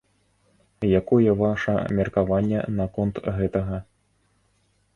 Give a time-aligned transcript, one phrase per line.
[0.99, 3.77] Якое ваша меркаванне наконт гэтага?